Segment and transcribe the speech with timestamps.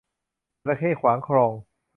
[0.65, 1.53] จระเข้ขวางคลอง